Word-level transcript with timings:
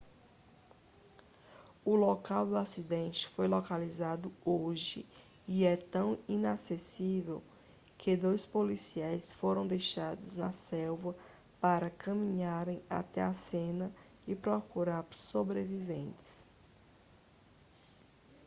o 1.85 1.93
local 1.95 2.47
do 2.47 2.57
acidente 2.57 3.27
foi 3.35 3.47
localizado 3.47 4.33
hoje 4.43 5.05
e 5.47 5.63
é 5.63 5.77
tão 5.77 6.17
inacessível 6.27 7.43
que 7.99 8.17
dois 8.17 8.43
policiais 8.43 9.31
foram 9.33 9.67
deixados 9.67 10.35
na 10.35 10.51
selva 10.51 11.15
para 11.61 11.91
caminharem 11.91 12.81
até 12.89 13.21
a 13.21 13.31
cena 13.35 13.91
e 14.27 14.33
procurar 14.33 15.05
sobreviventes 15.11 16.49